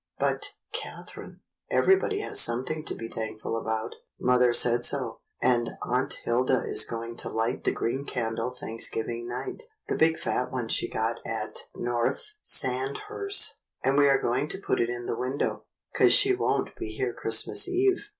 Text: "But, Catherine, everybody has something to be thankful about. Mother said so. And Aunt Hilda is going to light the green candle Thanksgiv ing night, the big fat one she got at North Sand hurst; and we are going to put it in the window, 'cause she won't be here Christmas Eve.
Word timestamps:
"But, 0.17 0.53
Catherine, 0.73 1.41
everybody 1.69 2.21
has 2.21 2.39
something 2.39 2.83
to 2.85 2.95
be 2.95 3.07
thankful 3.07 3.55
about. 3.55 3.97
Mother 4.19 4.51
said 4.51 4.83
so. 4.83 5.19
And 5.43 5.77
Aunt 5.83 6.13
Hilda 6.23 6.63
is 6.65 6.85
going 6.89 7.17
to 7.17 7.29
light 7.29 7.65
the 7.65 7.71
green 7.71 8.07
candle 8.07 8.49
Thanksgiv 8.59 9.07
ing 9.07 9.27
night, 9.27 9.61
the 9.89 9.95
big 9.95 10.17
fat 10.17 10.51
one 10.51 10.69
she 10.69 10.89
got 10.89 11.17
at 11.23 11.67
North 11.75 12.33
Sand 12.41 12.97
hurst; 13.09 13.61
and 13.83 13.95
we 13.95 14.09
are 14.09 14.19
going 14.19 14.47
to 14.47 14.57
put 14.65 14.81
it 14.81 14.89
in 14.89 15.05
the 15.05 15.15
window, 15.15 15.65
'cause 15.93 16.13
she 16.13 16.33
won't 16.33 16.75
be 16.77 16.87
here 16.89 17.13
Christmas 17.13 17.67
Eve. 17.69 18.09